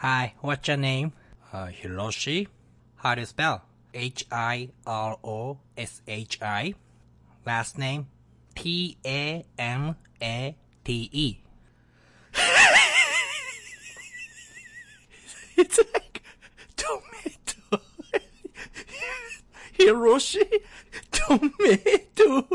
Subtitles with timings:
[0.00, 1.12] Hi, what's your name?
[1.52, 2.46] Uh, Hiroshi.
[2.94, 3.62] How do you spell?
[3.92, 4.74] H-I-R-O-S-H-I.
[7.44, 8.06] Last name?
[8.54, 9.44] T-A-M-A-T-E.
[15.56, 16.22] it's like
[16.76, 17.82] tomato.
[19.76, 20.46] Hiroshi?
[21.10, 22.46] Tomato.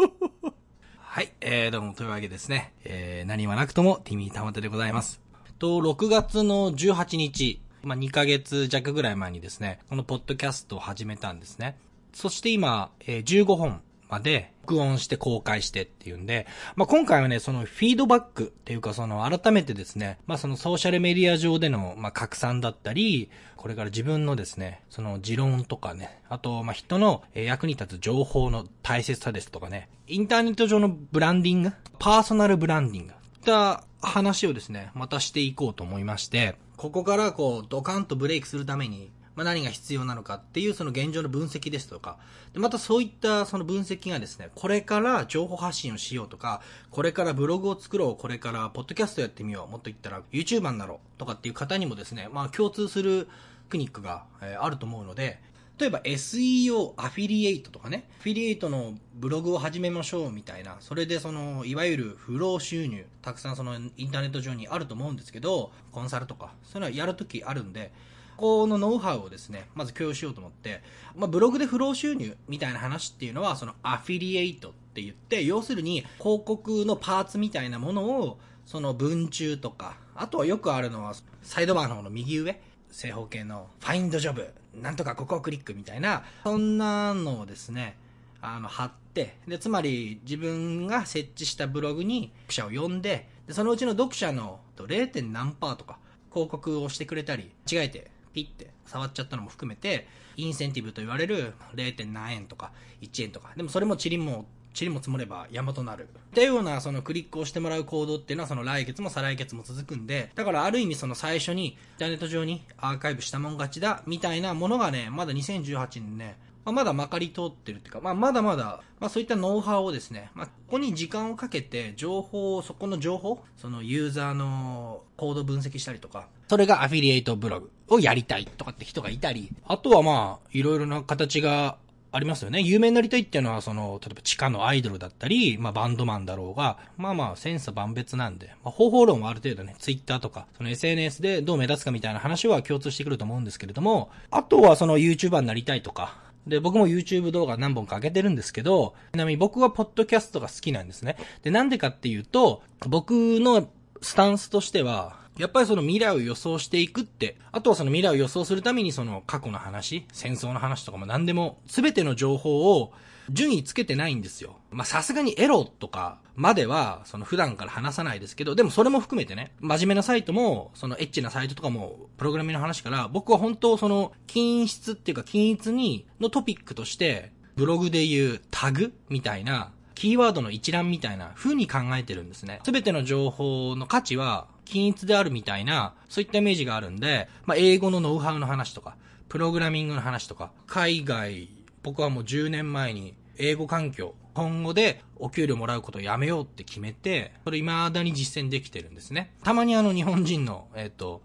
[0.97, 2.73] はい、えー、どうも、というわけですね。
[2.85, 5.22] えー、何はなくとも、ティミーたまてでございます。
[5.63, 11.77] と、6月の18日、まあ、2ヶ月弱ぐらい前にですね、このポッドキャストを始めたんですね。
[12.11, 42.17] そして今、えー、15本まで録音して公開してっていうんで、まあ、今回はね、そのフィードバックっていうかその改めてですね、まあ、そのソーシャルメディア上での、ま、拡散だったり、これから自分のですね、その持論とかね、あと、ま、人の役に立つ情報の大切さですとかね、インターネット上のブランディング、パーソナルブランディング、った話をですね、またしていこうと思いまして、ここからこう、ドカンとブレイクするために、まあ、何が必要なのかっていうその現状の分析ですとか、
[42.53, 53.31] でまたそういったその分析がですね、これから情報発信をしようとか、これからブログを作ろう、これからポッドキャストやってみよう、もっと言ったら YouTuber になろうとかっていう方にもですね、まあ共通するテ
[53.73, 55.39] クニックが、えあると思うので、
[55.79, 67.91] 例えば SEO、アフィリエイトとかね、アフィリエイトのブログを始めましょうみたいな、それでその、いわゆる不労収入、たくさんそのインターネット上にあると思うんですけど、コンサルとか、そういうのはやるときあるんで、
[68.37, 70.81] このノウハウをですね、まず共有しようと思って、
[71.15, 87.97] まあ、ブログで不労収入みたいな話っていうのは、そのアフィリエイトって言って、要するに広告のパーツみたいなものを、その文中とか、あとはよくあるのは、サイドバーの方の右上、正方形のファインドジョブ、なんとかここをクリックみたいな、そんなのをですね、
[88.41, 95.21] あの、貼って、で、つまり自分が設置したブログに読者を呼んで、で、そのうちの読者の 0.
[95.31, 95.99] 何パーとか
[96.31, 102.11] 広告をしてくれたり、違えてピッて触っちゃったのも含めて、インセンティブと言われる 0.
[102.11, 104.45] 何円とか1円とか、でもそれもチリも
[104.79, 106.09] 塵も積もれば山となる。
[106.09, 131.77] っていうようなそのクリックをしてもらう行動っていうのはその来月も再来月も続くんで、だからある意味その最初にインターネット上にアーカイブしたもん勝ちだみたいなものがね、まだ2018年ね、まあ、まだまかり通ってるっていうか、まあ、まだまだ、まあ、そういったノウハウをですね、まあ、ここに時間をかけて、情報を、そこの情報、そのユーザーのコード分析したりとか、それがアフィリエイトブログをやりたいとかって人がいたり、あとはまあ、いろいろな形が
[132.15, 132.61] ありますよね。
[132.61, 146.15] 有名になりたいっていうのは、その、例えば地下のアイドルだったり、まあバンドマンだろうが、まあまあ、センス万別なんで、まあ方法論はある程度ね、ツイッターとか、その SNS でどう目立つかみたいな話は共通してくると思うんですけれども、あとはその YouTuber になりたいとか、
[146.45, 151.17] で、僕も YouTube 動画何本か上げてるんですけど、ちなみに僕はポッドキャストが好きなんですね。
[151.41, 153.67] で、なんでかっていうと、僕の
[154.01, 162.93] スタンスとしては、やっぱりその未来を予想していくって、あとはその未来を予想するためにその過去の話、戦争の話とかも何でも、すべての情報を
[163.29, 164.57] 順位つけてないんですよ。
[164.71, 182.59] ま、さすがにエロとかまでは、その普段から話さないですけど、でもそれも含めてね、真面目なサイトも、そのエッチなサイトとかも、プログラミングの話から、僕は本当その、均質っていうか均一に、のトピックとして、ブログで言うタグみたいな、キーワードの一覧みたいな風に考えてるんですね。
[182.65, 188.95] すべての情報の価値は均一であるみたいな、そういったイメージがあるんで、まあ、英語のノウハウの話とか、
[189.29, 191.49] プログラミングの話とか、海外、
[191.81, 199.33] 僕はもう10年前に英語環境、今後でお給料もらうことをやめようって決めて、それ未だに実践できてるんですね。
[199.43, 201.21] たまにあの日本人の、えっ、ー、と、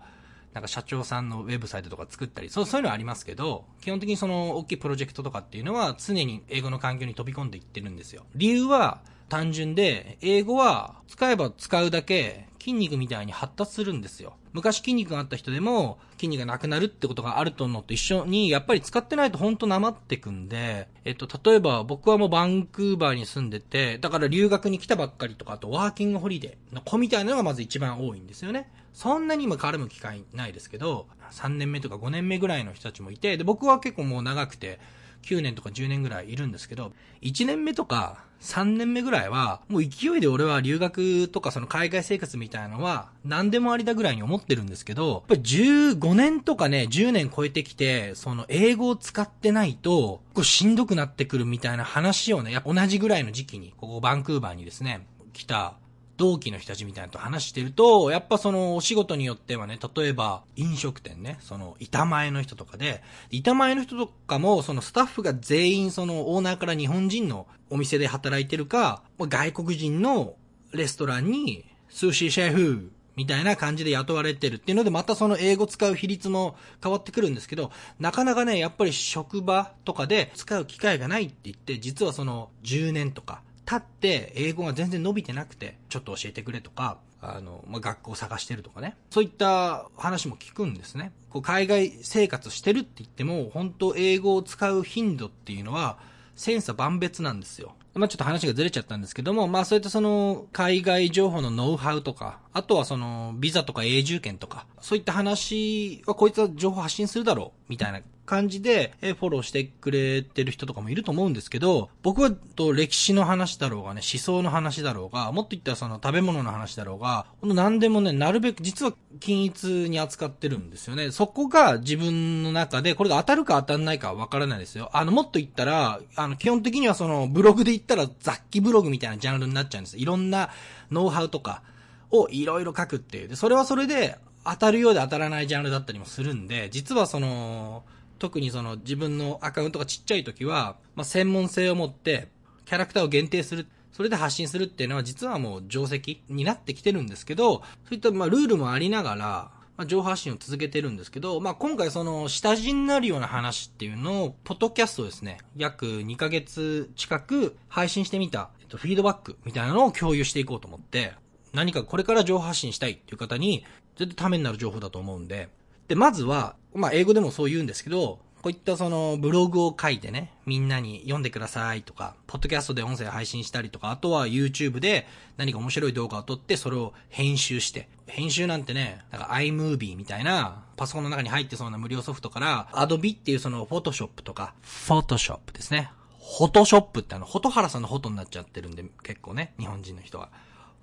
[0.55, 8.25] なんか社長さんのウェブサイトとか作ったり、そう、そういうのはありますけど、基本的にその大きいプロジェクトとかっていうのは常に英語の環境に飛び込んでいってるんですよ。
[8.35, 14.35] 理由は単純で、英語は使えば使うだけ筋肉みたいに発達するんですよ。
[14.53, 28.71] 昔筋肉があった人でも筋肉がなくなるってことがあるとのと一緒に、やっぱり使ってないとほんとなまってくんで、えっと、例えば僕はもうバンクーバーに住んでて、だから留学に来たばっかりとか、あとワーキングホリデーの子みたいなのがまず一番多いんですよね。
[28.93, 34.79] そんなに今絡む機会ないですけど、3年目とか5年目ぐらいの人たちもいて、で、僕は結構もう長くて、
[35.23, 36.93] 9年とか10年ぐらいいるんですけど、
[37.23, 55.75] 1年目とか3年目ぐらいは、もう勢いで俺は留学とかその海外生活みたいのは何でもありだぐらいに思ってるんですけど、やっぱり15年とかね、10年超えてきて、その英語を使ってないと、こうしんどくなってくるみたいな話をね、やっぱ同じぐらいの時期に、ここバンクーバーにですね、来た
[56.19, 70.35] 同期の人たちみたいなと話してると、やっぱそのお仕事によってはね、例えば飲食店ね、その板前の人とかで、板前の人とかもそのスタッフが全員そのオーナーから日本人のお店で働いてるか、外国人の
[70.73, 88.97] レストランに、寿司シェフみたいな感じで雇われてるっていうので、またその英語使う比率も変わってくるんですけど、なかなかね、やっぱり職場とかで使う機会がないって言って、実はその10年とか経って英語が全然伸びてなくて、ちょっと教えてくれとか、あの、まあ、学校探してるとかね。
[89.11, 91.13] そういった話も聞くんですね。
[91.29, 95.99] こう海外生活してるって言っても、本当英語を使う頻度っていうのは、
[96.35, 97.75] 千差万別なんですよ。
[97.93, 121.11] まあ、ちょっと話がずれちゃったんですけども、まあ、そういったその、海外情報のノウハウとか、あとはその、ビザとか永住権とか、そういった話はこいつは情報発信するだろう、みたいな感じで、えフォローしてくれてる人とかもいると思うんですけど、僕はと歴史の話だろうがね、思想の話だろうが、もっと言ったらその食べ物の話だろうが、何でもね、なるべく実は均一に扱ってるんですよね。
[121.11, 124.91] そこが自分の中で、これが当たるか当たんないかわからないですよ。
[124.93, 129.97] あの、もっと言ったら、あの、基本的にはその、ブログで言ったら雑記ブログみたいなジャンルになっちゃうんです。
[129.97, 130.51] いろんな
[130.91, 131.63] ノウハウとか
[132.11, 133.29] をいろいろ書くっていう。
[133.29, 137.85] で、それはそれで、当たるようで当たらないジャンルだったりもするんで、実はその、
[138.19, 142.29] 特にその自分のアカウントがちっちゃい時は、まあ、専門性を持って、
[142.65, 143.67] キャラクターを限定する。
[143.93, 161.13] それで発信するっていうのは実はもう定石になってきてるんですけど、そういったまあルールもありながら、まあ、情報発信を続けてるんですけど、まあ、今回その下地になるような話っていうのを、ポッドキャストですね、約2ヶ月近く配信してみた、えっと、フィードバックみたいなのを共有していこうと思って、
[161.53, 163.65] 何かこれから情報発信したいっていう方に、
[163.97, 165.49] 絶対ためになる情報だと思うんで、
[165.89, 185.91] で、まずは、まあ、英語でもそう言うんですけど、こういったそのブログを書いてね、みんなに読んでくださいとか、ポッドキャストで音声配信したりとか、あとは YouTube で何か面白い動画を撮ってそれを編集して、編集なんてね、なんか iMovie みたいなパソコンの中に入ってそうな無料ソフトから、Adobe っていうその Photoshop とか、Photoshop ですね。
[186.21, 190.29] フォトショップってあの、ホトハラさんのホトになっちゃってるんで、結構ね、日本人の人は。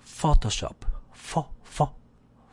[0.06, 0.74] Photoshop。
[1.12, 1.90] フォ、フォ、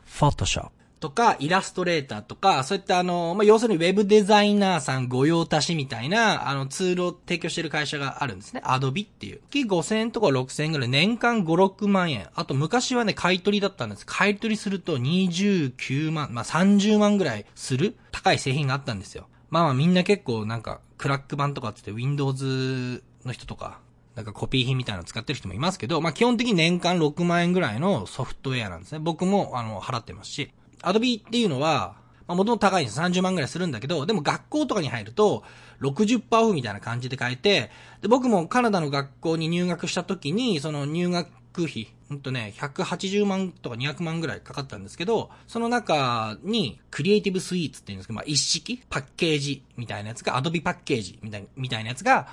[0.05, 0.69] Photoshop。
[1.03, 8.61] とか、イラストレーターとか、そういったあの、まあ、要するにウェブデザイナーさん御用達みたいな、あの、ツールを提供してる会社があるんですね。
[8.63, 9.41] アドビっていう。
[9.49, 12.29] 月5000円とか6000円ぐらい、年間5、6万円。
[12.35, 14.05] あと昔はね、買い取りだったんです。
[14.05, 19.27] 買い取りすると29万、まあ、30万ぐらいする高い製品があったんですよ。
[19.49, 23.79] まあまあみんな結構なんか、クラック版とかってって Windows の人とか、
[24.15, 28.99] なんかコピー品みたいなの使ってる人もいますけど、まあ基本的に年間6万円ぐらいのソフトウェアなんですね。
[28.99, 30.51] 僕もあの、払ってますし。
[30.83, 31.95] アドビっていうのは、
[32.27, 32.99] まあ、元々高いんです。
[32.99, 35.43] 30万ぐらいするんだけど、でも学校とかに入ると、
[35.81, 37.71] 60%オフみたいな感じで変えて、
[38.01, 52.27] で、僕もカナダの学校に入学した時に、その入学費、ほんとね、180万とか200万ぐらいかかったんですけど、その中に、クリエイティブスイーツっていうんですけど、まあ、一式パッケージみたいなやつが、アドビパッケージみたいみたいなやつが、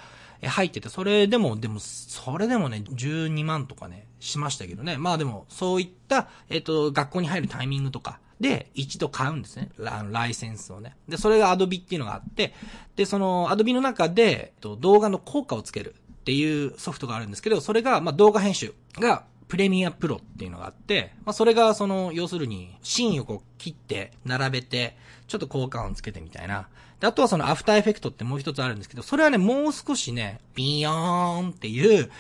[0.49, 4.97] 入ってて、それでも、でも、それでもね、12万とかね、しましたけどね。
[4.97, 9.69] まあでも、そういった、えっ、と、学校に入るタイミングとか、で、一度買うんですね。
[9.77, 10.97] ラライセンスをね。
[11.09, 12.55] で、それが Adobe っていうのがあって、
[12.97, 26.69] で、その Adobe の中で、動画の効果をつけるっていうソフトがあるんですけど、それが、まあ、動画編集が、プレミアプロっていうのがあって、まあ、それがその、要するに、芯をこう切って、並べて、ちょっと効果音つけてみたいな。
[27.01, 32.11] で、あとはその After Effects ってもう一つあるんですけど、それはね、もう少しね、ビヨーンっていう、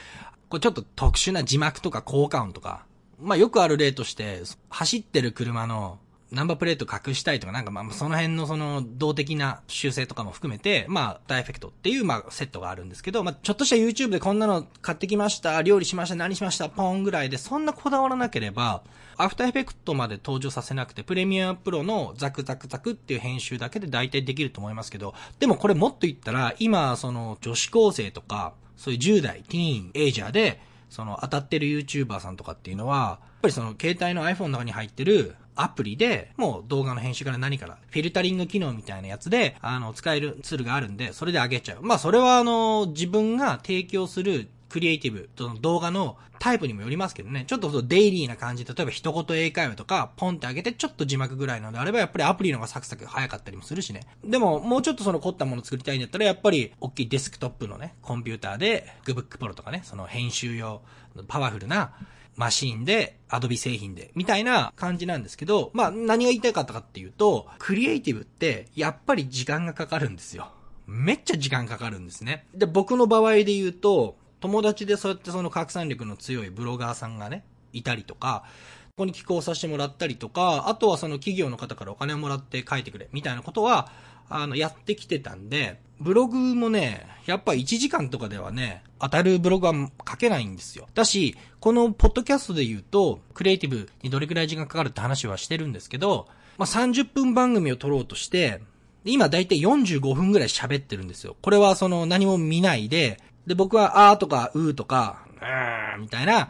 [0.48, 2.84] こうちょっと特殊な字幕とか効果音とか、
[3.20, 6.00] まあよくある例として、走ってる車の
[6.32, 18.82] ナンバープレート隠したいとか、なんかまあ、その辺のその、動的な修正とかも含めて、まあ、大エフェクトっていう、まあ、セットがあるんですけど、まあ、ちょっとした YouTube でこんなの買ってきました、料理しました、何しました、ポンぐらいで、そんなこだわらなければ、
[19.16, 30.60] After Effects まで登場させなくて、 Premiere Pro のザクザクザクっていう編集だけで大体できると思いますけど、でもこれもっと言ったら、今、その、女子高生とか、そういう10代、ティーン、エイジャーで、
[30.90, 41.82] その当たってる YouTuber さんとかっていうのは、やっぱりその携帯の iPhone の中に入ってるアプリで、もう動画の編集から何から、フィルタリング機能みたいなやつで、あの、使えるツールがあるんで、それで上げちゃう。
[41.82, 54.00] まあ、それはあの、自分が提供するクリエイティブ、その動画のタイプにもよりますけどね、ちょっとデイリーな感じ、例えば一言英会話とか、ポンって上げてちょっと字幕ぐらいなのであれば、やっぱりアプリの方がサクサク早かったりもするしね。
[54.24, 60.82] でも、もうちょっとその凝ったもの作りたいんだったら、やっぱり、大きいデスクトップのね、コンピューターで、GoodBook Pro とかね、その編集用、
[61.28, 61.92] パワフルな、
[62.40, 70.50] マシンで、アドビ製品で、みたいな感じなんですけど、まあ何が言いたかったかっていうと、クリエイティブって、やっぱり時間がかかるんですよ。
[70.86, 72.46] めっちゃ時間かかるんですね。
[72.54, 77.44] で、僕の場合で言うと、友達でそうやってその拡散力の強いブロガーさんがね、
[77.74, 78.44] いたりとか、
[78.92, 83.92] ここに寄稿させてもらったりとか、あとはその企業の方からお金をもらって書いてくれ、みたいなことは、
[84.30, 89.74] あの、やってきてたんで、ブログもね、やっぱ1時間とかではね、当たるブログは
[90.08, 90.88] 書けないんですよ。
[90.94, 96.26] だし、このポッドキャストで言うと、クリエイティブにどれくらい時間かかるって話はしてるんですけど、
[96.56, 98.62] まあ、30分番組を撮ろうとして、
[99.04, 101.36] 今だいたい45分ぐらい喋ってるんですよ。
[101.40, 106.48] これはその何も見ないで、で、僕はあーとかうーとか、うーみたいな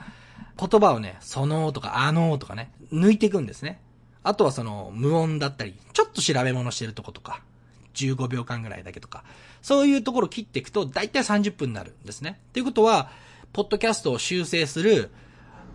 [0.58, 3.80] 言葉をね、そのーとかあのーとかね、抜いていくんですね。
[4.22, 7.42] あとはその無音だったり、ちょっと調べ物してるとことか、
[7.94, 9.24] 15秒間ぐらいだけとか、
[9.62, 12.40] そういうところを切っていくと、だいたい30分になるんですね。
[12.52, 13.10] ということは、
[13.52, 15.10] ポッドキャストを修正する、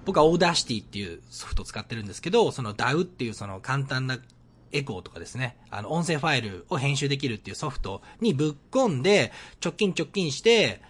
[0.06, 4.20] 僕は Audacity っていうソフトを使ってるんですけど、その DAW っていうその簡単な
[4.72, 9.32] エコーとかですね、あの、音声ファイルを編集できるっていうソフトにぶっ込んで、
[9.64, 10.82] チョキンチョキンして、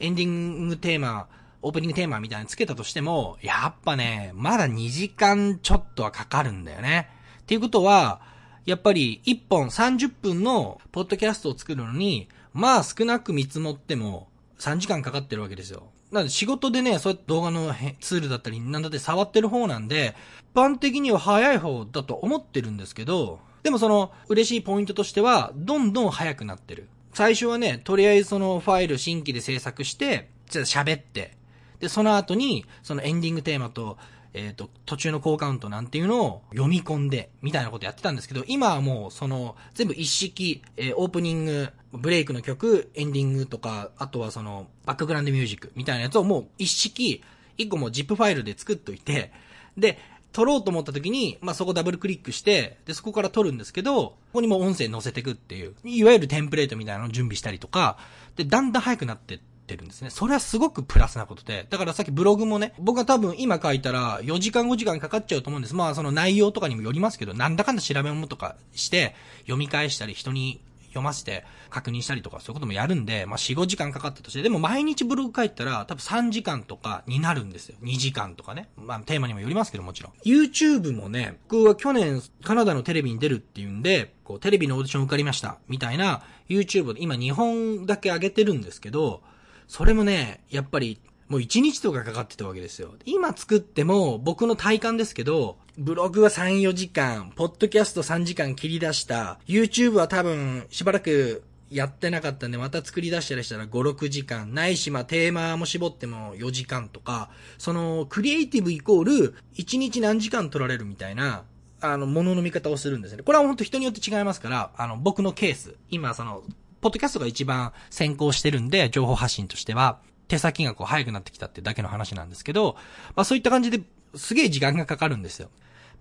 [0.00, 1.28] エンディングテーマ、
[1.62, 7.08] オープニングテーマみたいにつけたとしても、やっぱね、まだ2時間ちょっとはかかるんだよね。
[7.42, 8.20] っていうことは、
[8.64, 14.28] やっぱり1本30分のポッドキャストを作るのに、まあ少なく見積もっても
[14.58, 15.84] 3時間かかってるわけですよ。
[16.10, 20.14] なので仕事でね、そうやって動画のツールだったり、なんだって触ってる方なんで、
[20.52, 26.88] 一般的には早い方だと思ってるんですけど、でもその嬉しいポイントとしては、どんどん早くなってる。
[27.12, 31.36] 最初はね、とりあえずそのファイル新規で制作して、じゃあ喋って、
[31.80, 33.98] で、その後に、そのエンディングテーマと、
[34.34, 47.22] えっ、ー、と、途中の高カウントなんていうのを読み込んで、みたいなことやってたんですけど、今はもう、その、全部一式、えー、オープニング、ブレイクの曲、エンディングとか、あとはその、バックグラウンドミュージックみたいなやつをもう一式、
[47.56, 49.32] 一個も ZIP ファイルで作っといて、
[49.78, 49.98] で、
[50.32, 57.98] 撮ろうと思った時に、まあ、そこダブルクリックして、で、そこから撮るんですけど、ここにも音声載せてくっていう、いわゆるテンプレートみたいなのを準備したりとか、
[58.34, 60.10] で、だんだん早くなってっててるんですね。
[60.10, 61.66] それはすごくプラスなことで。
[61.68, 65.74] だからさっきブログもね、僕は多分今書いたら4時間5時間かかっちゃうと思うんです。
[65.74, 70.60] まあその内容とかにもよりますけど、なんだかんだ調べ物とかして、読み返したり人に
[70.94, 77.76] 読ませて確認したりとかそういうこともやるんで、まあ4、5時間かかったとして、でも毎日ブログ書いたら多分3時間とかになるんですよ。
[77.82, 78.68] 2時間とかね。
[78.76, 80.12] まあテーマにもよりますけどもちろん。
[80.24, 85.58] YouTube もね、僕は去年カナダのテレビに出るっていうんで、こうテレビのオーディション受かりました。
[85.68, 89.22] みたいな YouTube 今日本だけ上げてるんですけど、
[89.68, 92.94] それもね、やっぱり、もう1日とかかかってたわけですよ。
[93.06, 111.44] 今作っても、僕の体感ですけど、ブログは3、4時間、ポッドキャスト3時間切り出した、YouTube は多分、しばらくやってなかったんで、また作り出したりしたら5、6時間、ないし、まあ、テーマも絞っても4時間とか、その、クリエイティブイコール、1日何時間取られるみたいな、
[111.80, 113.22] あの、ものの見方をするんですね。
[113.22, 116.42] これは本当人によって違いますから、あの、僕のケース、今その、
[116.84, 122.76] ポッドキャストが一番先行してるんで、情報発信としては、手先がこう早くなってきたってだけの話なんですけど、
[123.16, 123.80] まあそういった感じで
[124.14, 125.48] すげえ時間がかかるんですよ。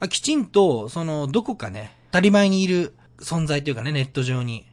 [0.01, 4.65] まあきちんと、その、どこかね、当たり前にいる存在というかね、ネット上に、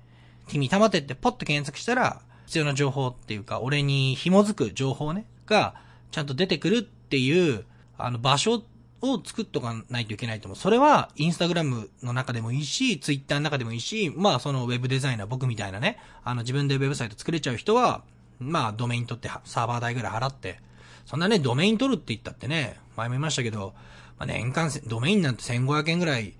[0.48, 5.76] 君たまてってポッと検索したら、必要な情報っていうか、俺に紐づく情報ね、が、
[6.10, 7.66] ちゃんと出てくるっていう、
[7.98, 8.60] あの場所
[9.02, 10.56] を作っとかないといけないと思う。
[10.56, 18.02] それは、インスタグラムの中でもいいし、ツイッターの中でもいいし、まあ、そのウェブデザイナー、僕みたいなね、あの、自分でウェブサイト作れちゃう人は、
[18.38, 20.60] まあ、ドメイン取ってサーバー代ぐらい払って、
[21.06, 23.74] そんなね、ドメイン取るって言ったってね、前も言いましたけど、
[24.18, 26.34] まあ、年間、ドメインなんて1500円ぐらい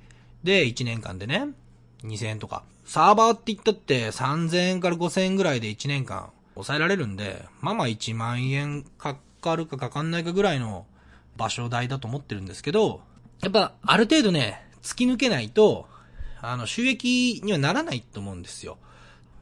[0.45, 1.49] で、1年間でね、
[2.05, 2.62] 2000円とか。
[2.85, 10.87] サーバーって言ったって3000円から5000円ぐらいで1年間抑えられるんで、まあまあ1万円かかるかかかんないかぐらいの
[11.40, 13.00] 場所代だと思ってるんですけど、
[13.40, 15.87] やっぱある程度ね、突き抜けないと、
[16.42, 18.76] あの、収益にはならないと思うんですよ。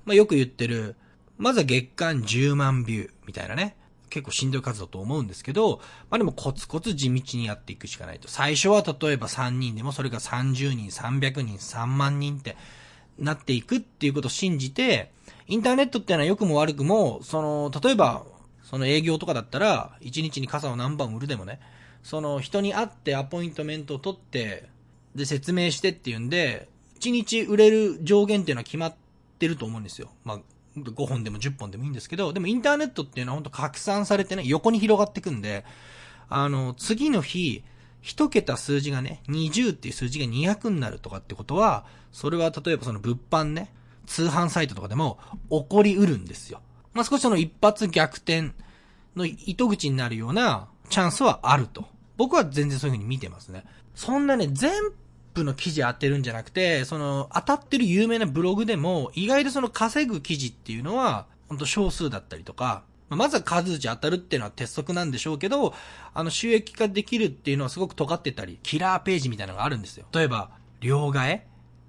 [0.04, 0.94] まあ、よく言ってる、
[1.36, 3.76] まずは月間10万ビューみたいなね。
[4.10, 8.28] 結構しんどい数だと思うんですけど、まあでもコツコツ地道にやっていくしかないと。
[8.28, 12.56] 最初は例えば3人でもそれが30人、300人、3万人って
[13.18, 15.12] なっていくっていうことを信じて、
[15.46, 18.24] インターネットってのは良くも悪くも、その、例えば、
[18.62, 21.60] その営業とかだったら、1日に傘を何番売るでもね、
[22.02, 24.68] その人に会ってアポイントメントを取って、
[25.14, 26.68] で、説明してっていうんで、
[27.00, 28.94] 1日売れる上限っていうのは決まっ
[29.38, 30.10] てると思うんですよ。
[30.24, 30.40] まあ、
[30.76, 35.64] 5本でも10本でもいいんですけど、でもインターネットっていうのは本当拡散されてね、横に広がっていくんで、
[36.28, 37.62] あの、次の日、
[38.00, 43.72] 一桁数字がね、20っていう数字が200になるとかってことは、それは例えばその物販ね、
[44.06, 45.18] 通販サイトとかでも
[45.50, 46.60] 起こりうるんですよ。
[46.94, 48.52] まあ、少しその一発逆転
[49.14, 51.86] の糸口になるようなチャンスはあると。
[52.16, 53.64] 僕は全然そういう風に見てますね。
[53.94, 54.72] そんなね、全
[55.34, 65.74] 部の記事当てるんじゃなくて、その、当たってる有名なブログでも、意外とその稼ぐ記事っていうのは、ほんと少数だったりとか、まずは数打ち当たるっていうのは鉄則なんでしょうけど、
[66.12, 70.06] あの、収益化できるっていうのはすごく尖ってたり、キラーページみたいなのがあるんですよ。
[70.12, 71.40] 例えば、両替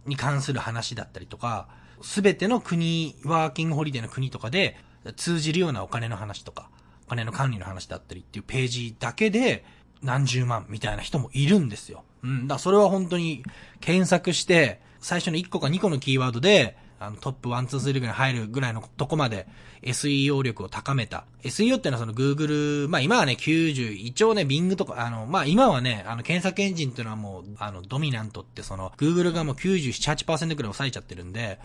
[0.05, 1.67] に関する話だったりとか、
[2.01, 4.77] すべての国、ワーキングホリデーの国とかで
[5.17, 6.69] 通じるようなお金の話とか、
[7.09, 9.65] お金の管理の話だったりっていうページだけで
[10.03, 12.03] 何十万みたいな人もいるんですよ。
[12.23, 12.47] うん。
[12.47, 13.43] だそれは本当に
[13.79, 19.47] 検索して、最初の1個か2個のキーワードで、あの、トップ1、2、3ぐらい入るぐらいのとこまで
[19.81, 21.25] SEO 力を高めた。
[21.41, 31.59] SEO っていうのはその Google、まあ今はね、90、一応ね、Bing とか、あの、まあ今はね、あの、検索エンジンっていうのはもう、あの、ドミナントってその、Google がもう97、8%ぐらい抑えちゃってるんで、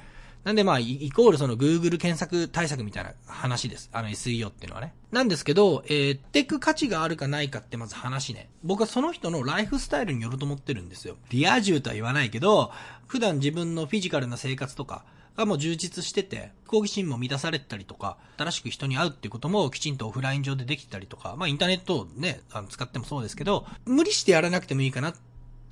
[0.44, 3.88] なんでまあ、イコールその Google 検索対策みたいな話です。
[3.92, 4.94] あの SEO っていうのはね。
[5.10, 8.50] なんですけど、えー、ってく価値があるかないかってまず話ね。
[8.62, 11.16] 僕はその人のライフスタイルによると思ってるんですよ。
[11.30, 12.72] リア充とは言わないけど、
[13.06, 15.04] 普段自分のフィジカルな生活とか、
[15.36, 25.14] がもう充実してて、好奇心も満たされたりとか、新しく人に会うっていうこともきちんとオフライン上でできたりとか、まあインターネットをね、あの使ってもそうですけど、無理してやらなくてもいいかな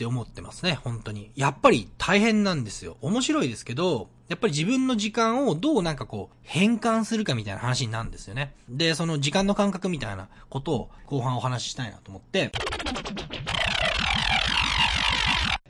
[0.02, 1.30] って思ってますね、本当に。
[1.36, 2.96] やっぱり大変なんですよ。
[3.02, 8.54] 面白いですけど、やっぱり自分の時間をどうなんかこう、変換するかみたいな話になるんですよね。
[8.68, 12.50] で、その時間の感覚みたいなことを後半お話ししたいなと思って、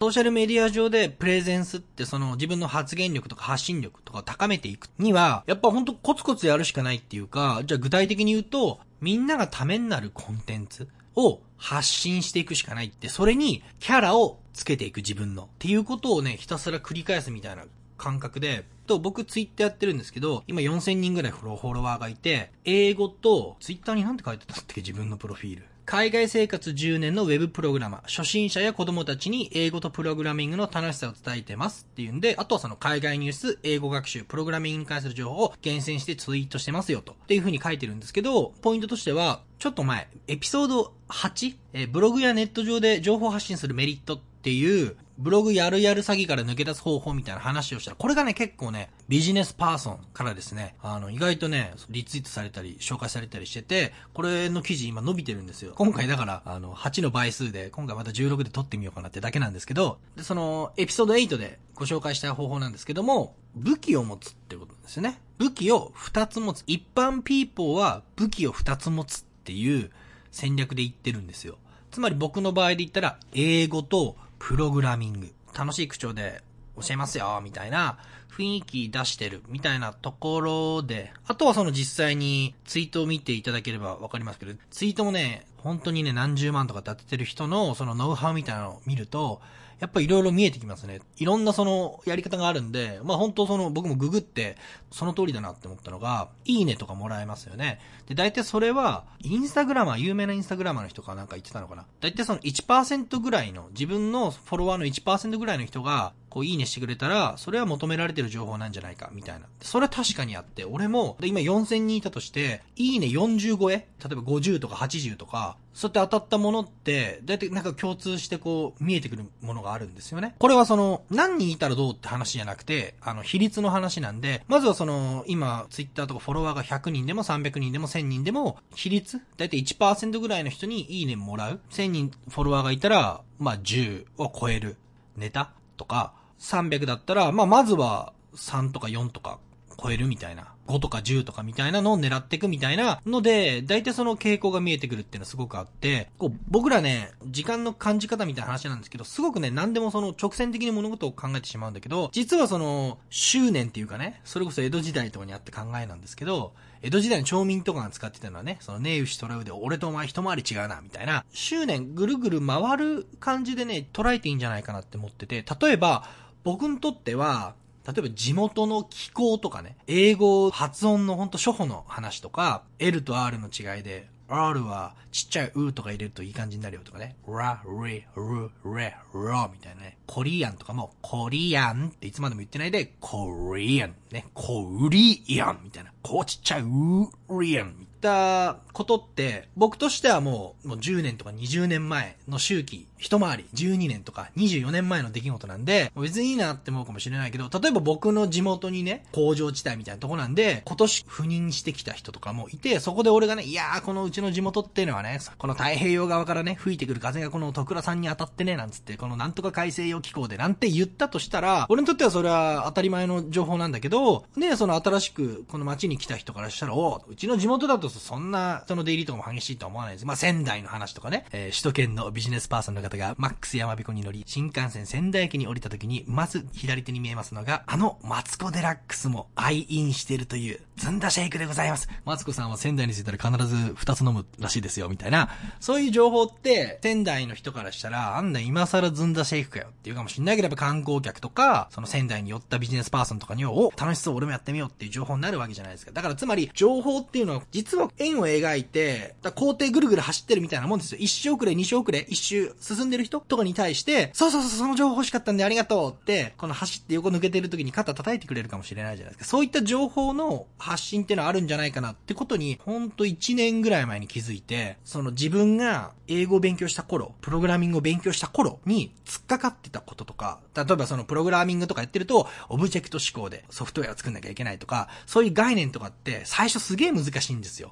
[0.00, 17.64] ソーシャルメディア上でプレゼンスってその自分の発言力とか発信力とかを高めていくには、やっぱほんとコツコツやるしかないっていうか、じゃあ具体的に言うと、みんながためになるコンテンツを発信していくしかないって、それにキャラをつけていく自分のっていうことをね、ひたすら繰り返すみたいな
[17.96, 25.66] 感覚で、と、僕ツイッターやってるんですけど、今4000人ぐらいフォロワーがいて、英語と、ツイッターになんて書いてたっけ自分のプロフィール。
[25.84, 37.12] 海外生活10年のウェブプログラマー、初心者や子供たちに英語とプログラミングの楽しさを伝えてますっていうんで、あとはその海外ニュース、英語学習、プログラミングに関する情報を厳選してツイートしてますよと。
[37.12, 41.56] っていう風に書いてるんですけど、ポイントとしては、ちょっと前、エピソード 8?
[41.72, 55.74] えブログやネット上で情報発信するメリットっていう、ブログやるやる詐欺から抜け出す方法みたいな話をしたら、これがね、結構ね、ビジネスパーソンからですね、あの、意外とね、リツイートされたり、紹介されたりしてて、これの記事今伸びてるんですよ。
[55.76, 65.20] 今回だから、あの、8の倍数で、今回また16で撮ってみようかなってだけなんですけど、で、その、エピソード8でご紹介した方法なんですけども、武器を持つってことなんですよね。
[65.38, 66.64] 武器を2つ持つ。
[66.66, 69.92] 一般ピーポーは武器を2つ持つっていう
[70.32, 71.58] 戦略で言ってるんですよ。
[71.92, 75.32] つまり僕の場合で言ったら、英語とプログラミング。
[75.56, 76.42] 楽しい口調で
[76.76, 89.40] 教えますよ、みたいな雰囲気出してる、みたいなところで、あとはその実際にツイートを見ていただければわかりますけど、ツイートもね、本当にね、何十万とか立ててる人のそのノウハウみたいなのを見ると、
[89.82, 91.00] やっぱいろいろ見えてきますね。
[91.16, 94.56] いろんなそのやり方があるんで、まあ本当その僕もググって
[94.92, 97.80] その通りだなって思ったのが、いいねとかもらえますよね。
[98.06, 101.84] で、大体それは、インスタグラマー、有名なインスタグラマーの人かなんか言ってたのかな。
[102.00, 109.44] 大体その1%ぐらいの、自分のフォロワーの1%ぐらいの人が、こういいねしてくれたら、それは求められてる情報なんじゃないか、みたいな。
[109.60, 120.34] それは確かにあって、俺も、今4000人いたとして、いいね40超え例えば50とか80とか、そうやって当たったものって、だいたいなんか共通してこう、見えてくるものがあるんですよね。
[120.38, 134.78] これはその、何人いたらどうって話じゃなくて、あの、比率の話なんで、まずはその、今、ツイッターとかフォロワーが100人でも300人でも1000人でも、比率だいたい1%ぐらいの人にいいねもらう ?1000 人フォロワーがいたら、まあ10を超える
[135.18, 139.38] ネタとか、300だったら、まあ、まずは3とか4とか
[139.82, 140.52] 超えるみたいな。
[140.68, 166.08] 5とか10とかみたいなのを狙っていくみたいなので、大体その傾向が見えてくるっていうのはすごくあって、こう、僕らね、時間の感じ方みたいな話なんですけど、すごくね、何でもその直線的に物事を考えてしまうんだけど、実はその、執念っていうかね、それこそ江戸時代とかにあって考えなんですけど、江戸時代の町民とかが使ってたのはね、その、ねえ牛虎うで、俺とお前一回り違うな、みたいな、執念ぐるぐる回る感じでね、捉えていいんじゃないかなって思ってて、例えば、
[166.44, 167.54] 僕にとっては、
[167.86, 177.16] 例えば地元の気候とかね、英語発音のほんと初歩の話とか、L と R の違いで、R はちっちゃい U とか入れるといい感じになるよとかね。
[177.28, 179.98] ラ、リ、ル、レ、ロみたいなね。
[180.06, 183.94] コリアンとかも、コリアンっていつまでも言ってないで、コリアン。
[184.10, 184.26] ね。
[184.32, 185.92] コリアンみたいな。
[186.02, 220.06] こうちっちゃい、ウリアンったことって、僕としてはもう、もう10年とか20年前の周期、一回り、12年とか24年前の出来事なんで、別にいいなって思うかもしれないけど、例えば僕の地元にね、工場地帯みたいなとこなんで、今年赴任してきた人とかもいて、そこで俺がね、いやー、このうちの地元っていうのはね、この太平洋側からね、吹いてくる風がこの徳倉さんに当たってね、なんつって、このなんとか海西洋気候でなんて言ったとしたら、俺にとってはそれは当たり前の情報なんだけど、ね、その新しくこの街に来た人からしたら、おうちの地元だとそそんなその出入りとかも激しいとは思わないです。
[220.06, 231.88] まあ、仙台の話とかね、えー、首都圏のビジネスパーソンの方がマックス山彦に乗り、新幹線仙台駅に降りた時に、まず左手に見えますのが、あのマツコデラックスも愛飲してるという、ずんだシェイクでございます。
[232.04, 235.28] マツコさんは仙台に着いたら必ず2つ飲むらしいですよ、みたいな。
[235.60, 245.92] そういう情報って、仙台の人からしたら、あんな今更ずんだシェイクかよっていうかもしんないけど、やっぱ観光客とか、その仙台に寄ったビジネスパーソンとかには、お、楽しそう、俺もやってみようっていう情報になるわけじゃないですか。
[245.92, 250.98] だからつまり、情報っていうのは、実は円を描いて、工程ぐるぐる走ってるみたいなもんですよ。
[251.00, 259.30] 一周遅れ、二周遅れ、一周進んでる人とかに対して、そうそうそう、その情報欲しかったんでありがとうって、この走って横抜けてる時に肩叩いてくれるかもしれないじゃないですか。
[259.30, 277.71] そういった情報の発信っていうのはあるんじゃないかなってことに、ほんと1年ぐらい前に気づいて、その自分が英語を勉強した頃、プログラミングを勉強した頃に突っかかってたこととか、例えばそのプログラミングとかやってると、オブジェクト思考でソフトウェアを作んなきゃいけないとか、そういう概念とかって最初すげえ難しいんですよ。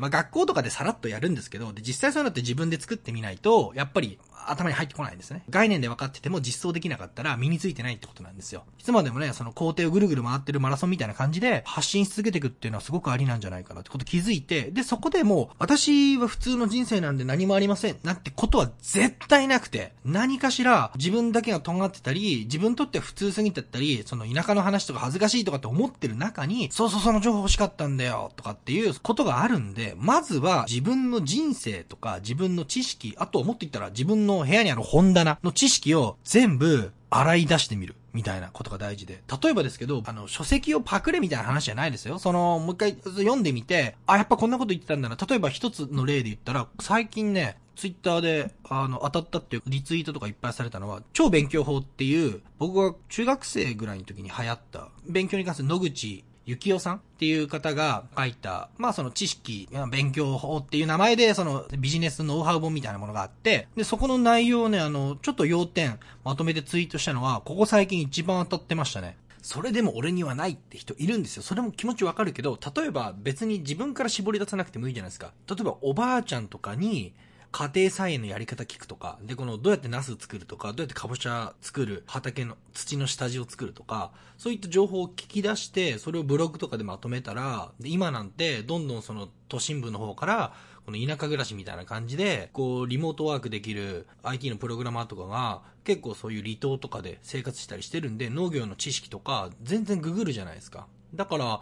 [0.00, 5.44] まあ学校とかでさらっとやるんですけど、で、実際そういうのって自分で作ってみないと、やっぱり頭に入ってこないんですね。
[5.50, 8.64] 概念で分かってても実装できなかったら身についてないってことなんですよ。
[8.78, 17.96] いつまでもね、その工程をぐるぐる回ってるマラソンみたいな感じで発信し続けていくっていうのはすごくありなんじゃないかなってこと気づいて、で、そこでもう、私は普通の人生なんで何もありません。
[18.02, 37.94] なんてことは絶対なくて、何かしら自分だけが尖ってたり、自分とっては普通すぎてたり、その田舎の話とか恥ずかしいとかって思ってる中に、そうそうその情報欲しかったんだよ、とかっていうことがあるんで、まずは自分の人生とか自分の知識、あともっと言ったら自分の部屋にある本棚の知識を全部洗い出してみる。
[38.12, 39.22] みたいなことが大事で。
[39.42, 42.18] 例えばですけど、あの、書籍をパクれみたいな話じゃないですよ。
[42.18, 45.16] その、もう一回読んでみて、あ、やっぱこんなこと言ってたんだな。
[45.16, 69.16] 例えば一つの例で言ったら、最近ね、ツイッターで、あの、当たったっていうリツイートとかいっぱいされたのは、超勉強法っていう、僕が中学生ぐらいの時に流行った、勉強に関する野口ゆきおさんっていう方が書いた、まあその知識、勉強法っていう名前で、そのビジネスノウハウ本みたいなものがあって、で、そこの内容をね、あの、ちょっと要点まとめてツイートしたのは、ここ最近一番当たってましたね。
[69.42, 71.42] それでも俺にはないって人いるんですよ。
[71.42, 75.32] それも気持ちわかるけど、例えば別に自分から絞り出さなくてもいいじゃないですか。
[75.48, 77.14] 例えばおばあちゃんとかに、
[77.52, 90.54] 家庭菜園のやり方聞くとか、で、このどうやってナス作るとか、どうやってかぼちゃ作る、畑の土の下地を作るとか、そういった情報を聞き出して、それをブログとかでまとめたら、で今なんてどんどんその都心部の方から、
[90.86, 100.86] この田舎暮らしみたいな感じで、こう、リモートワークできる IT のプログラマーとかが、結構そういう離島とかで生活したりしてるんで、農業の知識とか、全然ググるじゃないですか。
[101.14, 101.60] だから、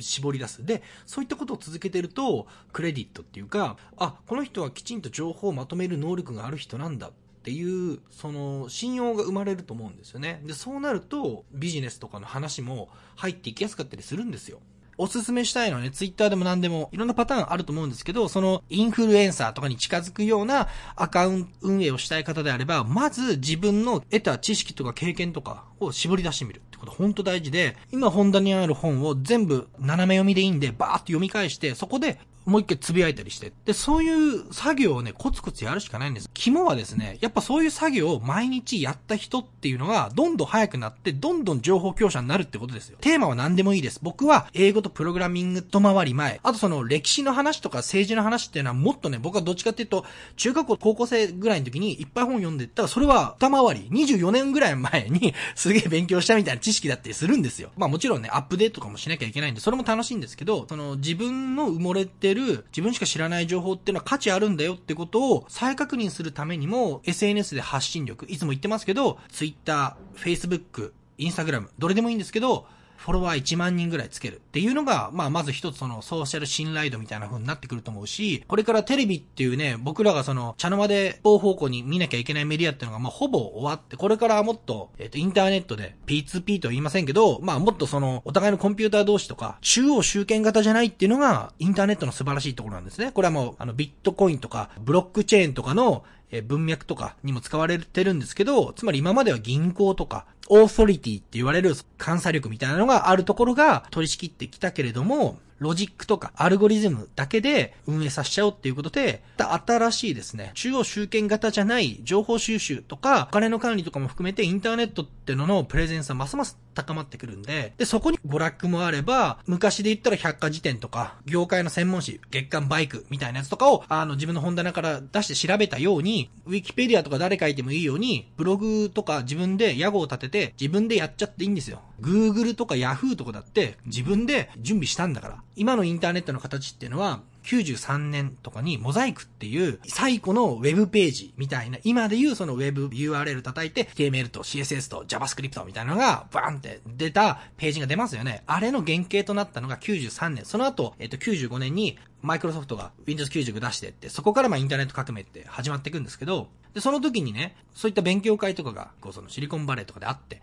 [0.00, 0.64] 絞り出す。
[0.64, 10.40] で、そういったことを続けてると、クレディットっていうか、あ、この人はきちんと情報をまとめる能力がある人なんだっていう、その、信用が生まれると思うんですよね。
[10.44, 14.60] で、そうなると、ビジネスとかの話も入っていきやすかったりするんですよ。
[14.98, 33.52] おすすめしたいのはね、ツイッターでも何でもいろんなパターンあると思うんですけど、そのインフルエンサーとかに近づくようなアカウント運営をしたい方であれば、まず自分の得た知識とか経験とかを絞り出してみるってこと本当大事で、今本田にある本を全部斜め読みでいいんで、バーって読み返して、そこでもう一回つぶやいたりして。
[33.64, 36.30] で、そういう作業をね、コツコツやるしかないんです。
[36.34, 42.98] 肝はですね、やっぱそういう作業を毎日やった人っていうのが、どんどん早くなって、どんどん情報強者になるってことですよ。
[43.00, 44.00] テーマは何でもいいです。
[44.02, 50.04] 僕は、英語とプログラミングと回り前、あとその歴史の話とか政治の話っていうのはもっとね、僕はどっちかっていうと、
[50.36, 57.70] 中学校、高校生ぐらいの時にいっぱい本読んでったら、それは二回り、24年ぐらい前に すげえ勉強したみたいな知識だったりするんですよ。
[57.76, 72.66] まあもちろんね、アップデートとかもしなきゃいけないんで、それも楽しいんですけど、その自分の埋もれてる、自分しか知らない情報っていうのは価値あるんだよってことを再確認するためにも、SNS で発信力、いつも言ってますけど、Twitter、Facebook、Instagram、どれでもいいんですけど、
[73.02, 93.10] フォロワー1万人ぐらいつけるっていうのが、まあ、まず一つそのソーシャル信頼度みたいな風になってくると思うし、これからテレビっていうね、僕らがその、茶の間で一方方向に見なきゃいけないメディアっていうのが、まあ、ほぼ終わって、これからもっと、えっ、と、インターネットで P2P とは言いませんけど、まあ、もっとその、お互いのコンピューター同士とか、中央集権型じゃないっていうのが、インターネットの素晴らしいところなんですね。
[93.10, 101.74] これはもう、あの、ビットコインとか、ブロックチェーンとかの、え文脈とかにも使われてるんですけど、つまり今までは銀行とか、オーソリティって言われる
[102.04, 131.80] 監査力みたいなのがあるところが取り仕切ってきたけれども、ロジックとかアルゴリズムだけで運営させちゃおうっていうことで、新しいですね、中央集権型じゃない情報収集とか、お金の管理とかも含めてインターネットってののプレゼンスはますます高まってくるんで、で、そこに娯楽もあれば、昔で言ったら百科事典とか、業界の専門誌、月刊バイクみたいなやつとかを、あの、自分の本棚から出して調べたように、ウィキペディアとか誰書いてもいいように、ブログとか自分で屋号を立てて、自分でやっちゃっていいんですよ。
[132.00, 135.42] Google とか Yahoo とかだって、自分で準備したんだから。
[135.54, 148.42] 今のインターネットの形っていうのは、93年とかにモザイクっていう最古のウェブページみたいな、今でいうそのウェブ URL 叩いて HTML と CSS と JavaScript みたいなのがバーンって出たページが出ますよね。
[148.46, 150.44] あれの原型となったのが93年。
[150.44, 160.40] その後、えっと95年にマイクロソフトが Windows 95出してって、そこからまあインターネット革命って始まっていくんですけど、で、その時にね、そういった勉強会とかが、こうそのシリコンバレーとかであって、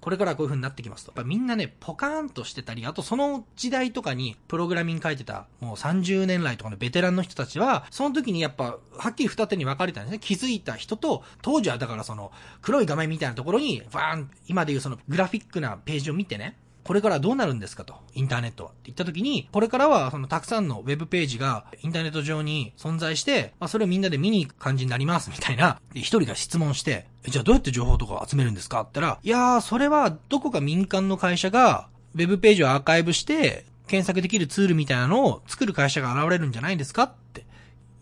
[0.00, 1.12] これからこういう風になってきますと。
[1.14, 10.18] やっぱみんなね、ポカーンとしてたり、あとその時代とかにプログラミング書いてた、もう30年来とかのベテランの人たちは、その時にやっぱ、はっきり二手に分かれたんですね。
[10.18, 18.70] 気づいた人と、当時はだからその、黒い画面みたいなところに、バーン、今でいうそのグラフィックなページを見てね、これからどうなるんですかと、インターネットは。
[18.70, 25.80] って言った時に、これからは、そのたくさんのウェブページがインターネット上に存在して、まあそれをみんなで見に行く感じになります、みたいな。
[25.92, 37.44] で一人が質問して、じゃあどうやって情報とか集めるんですかって言ったら、いやー、それはどこか民間の会社が、ウェブページをアーカイブして、検索できるツールみたいなのを作る会社が現れるんじゃないですかって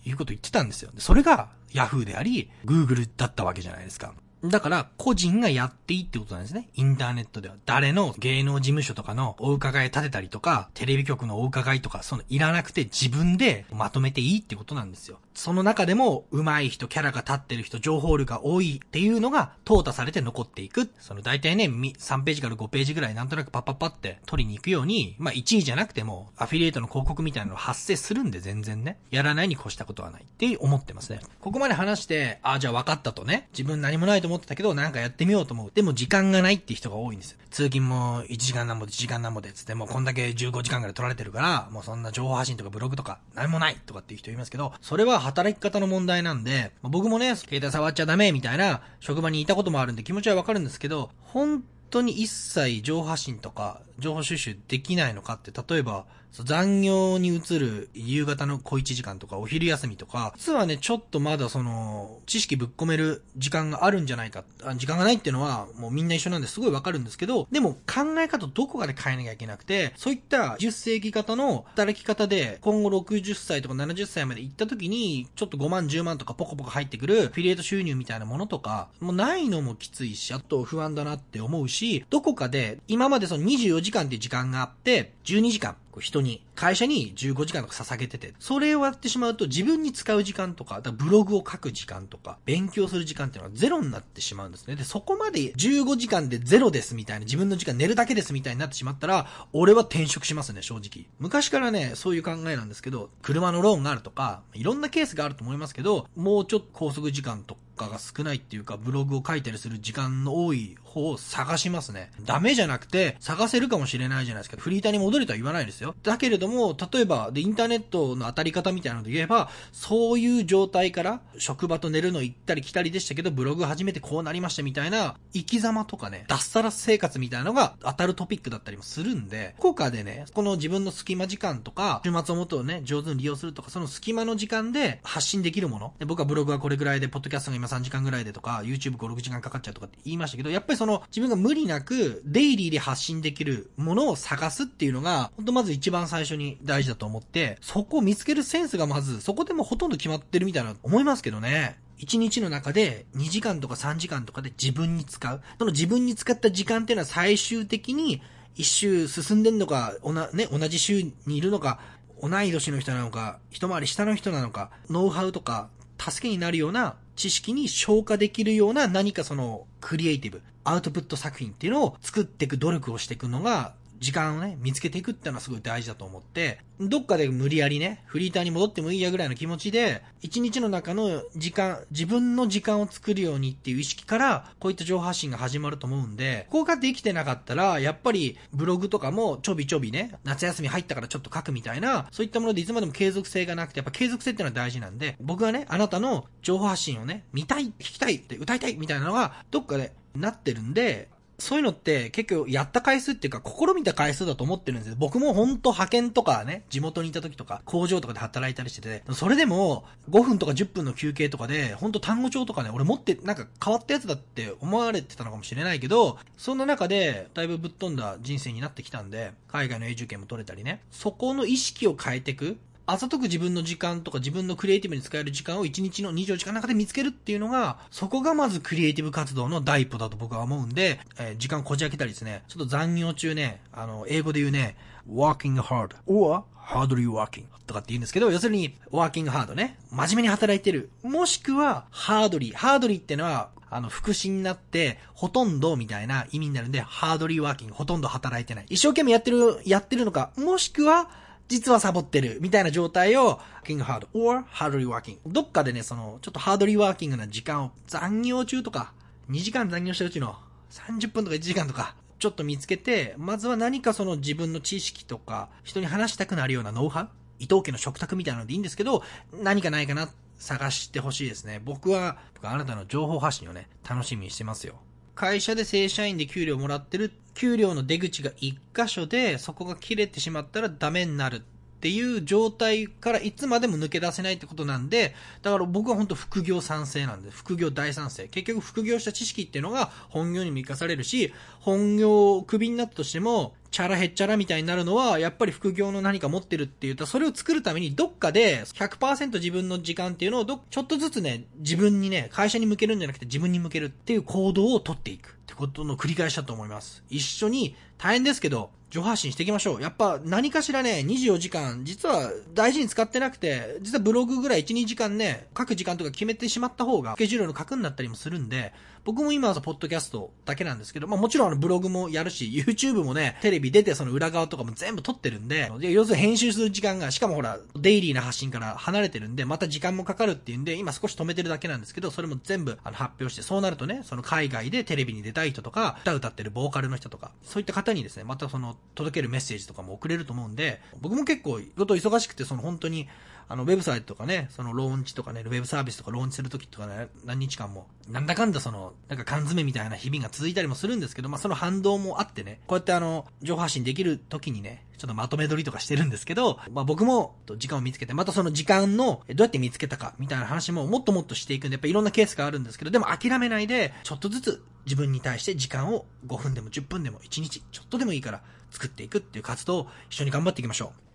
[0.05, 0.91] いうこと言ってたんですよ。
[0.99, 4.13] それが Yahoo であり、Google だったわけじゃないですか。
[4.45, 6.69] だから、個人がやっていいってことなんですね。
[6.75, 7.55] インターネットでは。
[7.65, 15.19] 誰の芸能事務所とかのお伺い立てたりとか、テレビ局のお伺いとか、そのいらなくて自分でまとめていいってことなんですよ。
[15.35, 20.91] その中でも、上手い人、キャラが立ってる人、情報量が多いっていうのが、淘汰されて残っていく。
[20.99, 31.21] その大体ね、3ページから5ページぐらいなんとなくパッパッパって取りに行くように、まあ1位じゃなくても、アフィリエイトの広告みたいなの発生するんで全然ね、やらないに越したことはないって思ってますね。
[31.41, 35.73] ここまで話して、あ、じゃあ分かったとね、自分何もないと思ってたけど、なんかやってみようと思う。
[35.75, 37.39] でも時間がないっていう人が多いんですよ。
[37.51, 64.45] 通勤も1時間なんぼで1時間なんぼでつって、もうこんだけ15時間ぐらい取られてるから、もうそんな情報発信とかブログとか何もないとかっていう人いますけど、それは働き方の問題なんで、僕もね、携帯触っちゃダメみたいな職場にいたこともあるんで気持ちはわかるんですけど、本当に一切情報発信とか情報収集できないのかって、例えば、残業に移る夕方の小一時間とかお昼休みとか、実はね、ちょっとまだその、知識ぶっ込める時間があるんじゃないか。
[64.77, 94.77] 時間がないっていうのはもうみんな一緒なんですごいわかるんですけど、でも考え方どこかで変えなきゃいけなくて、そういった10世紀型の働き方で今後60歳とか70歳まで行った時に、ちょっと5万10万とかポコポコ入ってくるフィリエイト収入みたいなものとか、もうないのもきついし、あと不安だなって思うし、どこかで今までその24時間っていう時間があって、12時間人に、会社に15時間とか捧げてて、それをやってしまうと自分に使う時間とか、かブログを書く時間とか、勉強する時間っていうのはゼロになってしまうんですね。
[94.77, 101.07] で、そこまで15時間でゼロですみたいな、自分の時間寝るだけですみたいになってしまったら、俺は転職しますね、正直。
[101.19, 112.11] 昔からね、そういう考えなんですけど、車のローンがあるとか、いろんなケースがあると思いますけど、もうちょっと拘束時間とかが少ないっていうか、ブログを書いたりする時間の多い方を探しますね。
[112.25, 114.61] ダメじゃなくて、探せるかもしれないじゃないですか。
[114.61, 115.95] フリーターに戻れとは言わないですよ。
[116.03, 135.95] だけれども、例えば、で、インターネットの当たり方みたいなので言えば、そういう状態から、職場と寝るの行ったり来たりでしたけど、ブログ始めてこうなりましたみたいな、生き様とかね、脱サラ生活みたいなのが当たるトピックだったりもするんで、効果でね、この自分の隙間時間とか、週末をもっとね、上手に利用するとか、その隙間の時間で発信できるもの。
[135.99, 151.79] で僕はブログはこれぐらいで、ポッドキャストが今3時間ぐらいでとか、YouTube5、6時間かかっちゃうとかって言いましたけど、やっぱりその、自分が無理なく、デイリーで発信できるものを探すっていうのが、ほんとまず一番最初に大事だと思って、そこを見つけるセンスがまず、そこでもほとんど決まってるみたいな思いますけどね。
[151.99, 155.41] 1日の中で2時間とか3時間とかで自分に使う。
[155.57, 158.21] その自分に使った時間っていうのは最終的に
[158.57, 161.79] 一周進んでんのか、おな、ね、同じ週にいるのか、
[162.21, 201.09] 同い年の人なのか、一回り下の人なのか、ノウハウとか、助けになるような知識に消化できるような何かそのクリエイティブ、アウトプット作品っていうのを作っていく努力をしていくのが時間をね、見つけていくっていうのはすごい大事だと思って、どっかで無理やりね、フリーターに戻ってもいいやぐらいの気持ちで、一日の中の時間、自分の時間を作るようにっていう意識から、こういった情報発信が始まると思うんで、こうができてなかったら、やっぱりブログとかもちょびちょびね、夏休み入ったからちょっと書くみたいな、そういったものでいつまでも継続性がなくて、やっぱ継続性っていうのは大事なんで、僕はね、あなたの情報発信をね、見たい、聞きたいって、歌いたいみたいなのが、どっかでなってるんで、
[201.43, 204.97] そういうのって結構やった回数っていうか、試みた回数だと思ってるんですよ。
[204.97, 222.57] 僕も本当派遣とかね、地元にいた時とか、工場とかで働いたりしてて、それでも5分とか10分の休憩とかで、本当単語帳とかね、俺持ってなんか変わったやつだって思われてたのかもしれないけど、そんな中で、だいぶぶっ飛んだ人生になってきたんで、海外の永住権も取れたりね、そこの意識を変えていく。
[222.87, 234.77] あざとく自分の時間とか自分のクリエイティブに使える時間を1日の24時間の中で見つけるっていうのが、そこがまずクリエイティブ活動の第一歩だと僕は思うんで、えー、時間こじ開けたりですね、ちょっと残業中ね、あの、英語で言うね、
[235.09, 239.79] working hard or hardly working とかって言うんですけど、要するに working hard ね。
[239.91, 240.91] 真面目に働いてる。
[241.03, 242.53] もしくは hardly。
[242.55, 248.67] hardly ってのは、あの、副詞になって、ほとんどみたいな意味になるんで、ハードリーワーキング、ほとんど働いてない。
[248.69, 251.09] 一生懸命やってる、やってるのか、もしくは、
[251.49, 255.19] 実はサボってる、みたいな状態を、キングハード、or hardly working。
[255.27, 258.93] どっかでね、その、ちょっとハードリーワーキングな時間を、残業中とか、
[259.31, 260.37] 2時間残業してるうちの、
[260.71, 269.03] 30分とか1時間とか、ちょっと見つけて、まずは何かその自分の知識とか、人に話したくなるようなノウハウ伊藤家の食卓みたいなのでいいんですけど、
[269.43, 271.61] 何かないかな探してほしいですね。
[271.65, 274.77] 僕は、あなたの情報発信をね、楽しみにしてますよ。
[275.15, 281.37] 会社で正社員で給料もらってる、給料の出口が一箇所で、そこが切れてしまったらダメになる。
[281.37, 281.43] っ
[281.83, 288.29] っていう状態からいつまでも抜け出せないってことなんで、だから僕は本当副業賛成なんで、副業大賛成。
[288.29, 307.03] 結局副業した知識っていうのが本業にも生かされるし、本業をクビになったとしても、チャラヘッチャラみたいになるのは、やっぱり副業の何か持ってるって言った、それを作るためにどっかで100%自分の時間っていうのをど、ちょっとずつね、自分にね、会社に向けるんじゃなくて自分に向けるっていう行動をとっていくってことの繰り返しだと思います。
[307.11, 309.83] 一緒に大変ですけど、上発信していきましょう。
[309.83, 318.75] やっぱ何かしらね、24時間、実は大事に使ってなくて、実はブログぐらい1、2時間ね、書く時間とか決めてしまった方が、スケジュールの書くになったりもするんで、
[319.05, 343.09] 僕も今はポッドキャストだけなんですけど、まあもちろんあのブログもやるし、 YouTube もね、テレビ出てその裏側とかも全部撮ってるんで、要するに編集する時間が、しかもほら、デイリーな発信から離れてるんで、また時間もかかるっていうんで、今少し止めてるだけなんですけど、それも全部あの発表して、そうなるとね、その海外でテレビに出たい人とか、歌歌ってるボーカルの人とか、そういった方にですね、またその届けるメッセージとかも送れると思うんで、僕も結構、仕事忙しくて、その本当に、
[343.49, 371.12] あの、ウェブサイトとかね、そのローンチとかね、ウェブサービスとかローンチするときとかね、何日間も、なんだかんだその、なんか缶詰みたいな日々が続いたりもするんですけど、まあその反動もあってね、こうやってあの、情報発信できるときにね、ちょっとまとめ撮りとかしてるんですけど、まあ僕も時間を見つけて、またその時間のどうやって見つけたかみたいな話ももっともっとしていくんで、やっぱいろんなケースがあるんですけど、でも諦めないで、ちょっとずつ自分に対して時間を5分でも10分でも1日、ちょっとでもいいから作っていくっていう活動を一緒に頑張っていきましょう。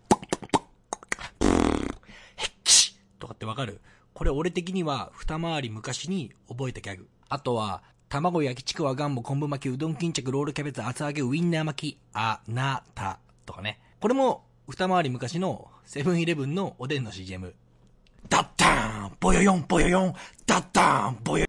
[3.27, 3.81] とかってわかる？
[4.13, 7.07] これ俺的には二回り昔に覚えたギャグ。
[7.29, 13.79] あとは、卵焼きちくわガンボ昆布巻きうどん巾着ロールキャベツ厚揚げウインナー巻きあなたとかね。
[13.99, 17.53] これも二回り昔のセブンイレブンのおでんの CM。
[18.29, 20.13] ダッターンボヨヨンボヨヨン
[20.45, 21.45] ダッターンボヨ